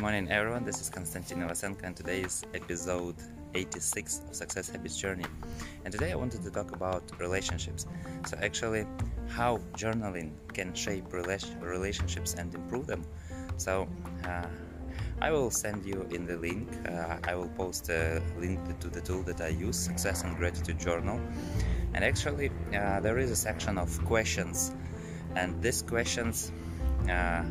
Good 0.00 0.06
morning, 0.06 0.30
everyone. 0.30 0.64
This 0.64 0.80
is 0.80 0.88
Konstantin 0.88 1.40
Novasenko, 1.40 1.82
and 1.84 1.94
today 1.94 2.22
is 2.22 2.42
episode 2.54 3.16
86 3.52 4.22
of 4.30 4.34
Success 4.34 4.70
Habits 4.70 4.96
Journey. 4.96 5.26
And 5.84 5.92
today 5.92 6.10
I 6.12 6.14
wanted 6.14 6.42
to 6.42 6.50
talk 6.50 6.72
about 6.72 7.02
relationships. 7.18 7.84
So, 8.26 8.38
actually, 8.40 8.86
how 9.28 9.58
journaling 9.76 10.30
can 10.54 10.72
shape 10.72 11.12
relationships 11.12 12.32
and 12.32 12.54
improve 12.54 12.86
them. 12.86 13.04
So, 13.58 13.88
uh, 14.24 14.46
I 15.20 15.30
will 15.32 15.50
send 15.50 15.84
you 15.84 16.08
in 16.10 16.24
the 16.24 16.38
link. 16.38 16.66
Uh, 16.88 17.18
I 17.24 17.34
will 17.34 17.50
post 17.50 17.90
a 17.90 18.22
link 18.38 18.80
to 18.80 18.88
the 18.88 19.02
tool 19.02 19.22
that 19.24 19.42
I 19.42 19.48
use, 19.48 19.76
Success 19.76 20.24
and 20.24 20.34
Gratitude 20.34 20.80
Journal. 20.80 21.20
And 21.92 22.02
actually, 22.02 22.50
uh, 22.74 23.00
there 23.00 23.18
is 23.18 23.30
a 23.30 23.36
section 23.36 23.76
of 23.76 24.02
questions, 24.06 24.72
and 25.36 25.60
these 25.60 25.82
questions 25.82 26.52
uh, 27.06 27.44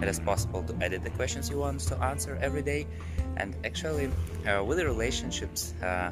it 0.00 0.08
is 0.08 0.20
possible 0.20 0.62
to 0.62 0.76
edit 0.80 1.02
the 1.02 1.10
questions 1.10 1.50
you 1.50 1.58
want 1.58 1.80
to 1.80 1.96
answer 2.02 2.38
every 2.40 2.62
day. 2.62 2.86
And 3.36 3.56
actually 3.64 4.10
uh, 4.46 4.64
with 4.64 4.78
the 4.78 4.86
relationships 4.86 5.74
uh, 5.82 6.10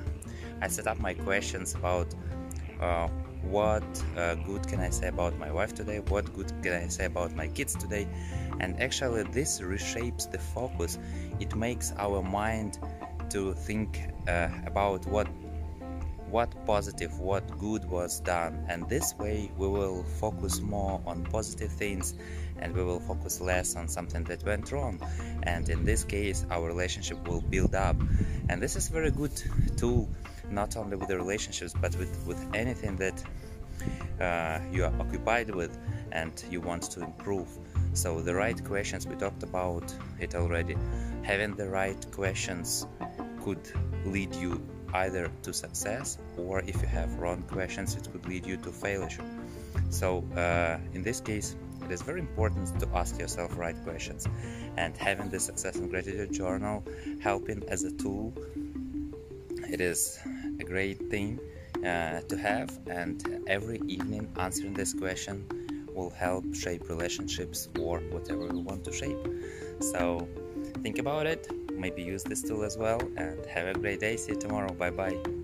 i 0.63 0.69
set 0.69 0.87
up 0.87 0.99
my 1.01 1.13
questions 1.13 1.75
about 1.75 2.15
uh, 2.81 3.09
what 3.43 3.85
uh, 4.17 4.35
good 4.35 4.67
can 4.67 4.81
i 4.81 4.91
say 4.91 5.09
about 5.09 5.39
my 5.39 5.51
wife 5.51 5.75
today? 5.75 6.01
What 6.01 6.33
good 6.35 6.53
can 6.63 6.73
i 6.85 6.89
say 6.89 7.05
about 7.05 7.35
my 7.35 7.47
kids 7.49 7.75
today? 7.75 8.09
And 8.61 8.81
actually 8.81 9.23
this 9.25 9.61
reshapes 9.61 10.31
the 10.31 10.39
focus. 10.39 10.99
It 11.41 11.55
makes 11.55 11.93
our 11.99 12.23
mind 12.23 12.79
to 13.31 13.55
think 13.55 14.01
uh, 14.29 14.49
about 14.67 15.07
what 15.07 15.29
what 16.31 16.55
positive, 16.67 17.19
what 17.21 17.59
good 17.59 17.85
was 17.89 18.21
done, 18.21 18.65
and 18.69 18.89
this 18.89 19.15
way 19.19 19.51
we 19.57 19.69
will 19.69 20.03
focus 20.03 20.61
more 20.61 21.01
on 21.07 21.25
positive 21.25 21.73
things 21.73 22.15
and 22.59 22.75
we 22.75 22.83
will 22.83 23.01
focus 23.01 23.41
less 23.41 23.77
on 23.77 23.89
something 23.89 24.25
that 24.25 24.45
went 24.45 24.73
wrong. 24.73 25.01
And 25.43 25.69
in 25.69 25.85
this 25.85 26.05
case, 26.05 26.47
our 26.51 26.67
relationship 26.67 27.29
will 27.29 27.43
build 27.43 27.75
up. 27.75 27.97
And 28.49 28.63
this 28.63 28.77
is 28.77 28.89
very 28.89 29.11
good 29.11 29.33
tool 29.77 30.09
not 30.51 30.77
only 30.77 30.97
with 30.97 31.09
the 31.09 31.17
relationships 31.17 31.75
but 31.81 31.95
with, 31.97 32.25
with 32.27 32.55
anything 32.55 32.97
that 32.97 33.23
uh, 34.21 34.61
you 34.73 34.85
are 34.85 34.93
occupied 35.01 35.51
with 35.55 35.77
and 36.13 36.45
you 36.51 36.61
want 36.61 36.83
to 36.83 37.03
improve. 37.03 37.49
So, 37.93 38.21
the 38.21 38.35
right 38.35 38.63
questions, 38.65 39.07
we 39.07 39.17
talked 39.17 39.43
about 39.43 39.95
it 40.21 40.35
already. 40.35 40.77
Having 41.23 41.57
the 41.57 41.69
right 41.69 42.07
questions 42.13 42.87
could 43.43 43.71
lead 44.05 44.35
you 44.35 44.61
either 45.05 45.31
to 45.43 45.53
success 45.53 46.19
or 46.37 46.61
if 46.61 46.77
you 46.83 46.89
have 46.89 47.09
wrong 47.21 47.43
questions 47.57 47.95
it 47.95 48.09
could 48.13 48.27
lead 48.27 48.45
you 48.47 48.57
to 48.57 48.71
failure. 48.71 49.25
So 49.91 50.25
uh, 50.37 50.79
in 50.95 51.03
this 51.03 51.21
case 51.21 51.57
it 51.85 51.91
is 51.91 52.03
very 52.03 52.21
important 52.21 52.81
to 52.81 52.87
ask 52.95 53.19
yourself 53.19 53.57
right 53.57 53.77
questions. 53.85 54.27
And 54.77 54.97
having 54.97 55.29
the 55.31 55.41
success 55.41 55.77
and 55.77 55.91
gratitude 55.91 56.33
journal 56.33 56.85
helping 57.21 57.63
as 57.69 57.85
a 57.85 57.93
tool 57.93 58.33
it 59.69 59.81
is 59.81 60.19
a 60.61 60.65
great 60.65 61.11
thing 61.11 61.41
uh, 61.85 62.21
to 62.31 62.37
have. 62.37 62.79
And 62.87 63.45
every 63.47 63.81
evening 63.87 64.29
answering 64.39 64.75
this 64.75 64.93
question 64.95 65.37
will 65.95 66.11
help 66.11 66.45
shape 66.55 66.89
relationships 66.89 67.69
or 67.81 68.01
whatever 68.15 68.45
you 68.47 68.61
want 68.61 68.85
to 68.85 68.93
shape. 68.93 69.23
So 69.81 70.29
think 70.83 70.99
about 70.99 71.27
it 71.27 71.49
maybe 71.77 72.03
use 72.03 72.23
this 72.23 72.43
tool 72.43 72.65
as 72.65 72.77
well 72.77 73.01
and 73.17 73.45
have 73.47 73.67
a 73.69 73.79
great 73.79 74.01
day. 74.01 74.17
See 74.17 74.33
you 74.33 74.39
tomorrow. 74.39 74.73
Bye 74.73 74.91
bye 74.91 75.36